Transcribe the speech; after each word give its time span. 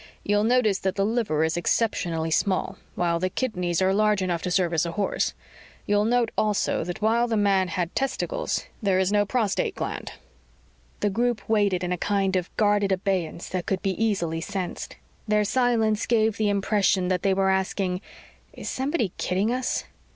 "You'll 0.23 0.43
notice 0.43 0.79
that 0.79 0.95
the 0.95 1.05
liver 1.05 1.43
is 1.43 1.55
exceptionally 1.55 2.31
small, 2.31 2.79
while 2.95 3.19
the 3.19 3.29
kidneys 3.29 3.83
are 3.83 3.93
large 3.93 4.19
enough 4.23 4.41
to 4.41 4.49
service 4.49 4.83
a 4.83 4.93
horse. 4.93 5.35
You'll 5.85 6.05
note 6.05 6.31
also 6.35 6.83
that 6.85 7.03
while 7.03 7.27
the 7.27 7.37
man 7.37 7.67
had 7.67 7.93
testicles, 7.95 8.65
there 8.81 8.97
is 8.97 9.11
no 9.11 9.27
prostrate 9.27 9.75
gland." 9.75 10.13
The 11.01 11.11
group 11.11 11.47
waited 11.47 11.83
in 11.83 11.91
a 11.91 11.99
kind 11.99 12.35
of 12.35 12.49
guarded 12.57 12.91
abeyance 12.91 13.47
that 13.49 13.67
could 13.67 13.83
be 13.83 13.93
easily 14.03 14.41
sensed. 14.41 14.95
Their 15.27 15.43
silence 15.43 16.07
gave 16.07 16.37
the 16.37 16.49
impression 16.49 17.09
that 17.09 17.21
they 17.21 17.35
were 17.35 17.51
asking: 17.51 18.01
_Is 18.57 18.65
somebody 18.65 19.11
kidding 19.19 19.51
us? 19.51 19.83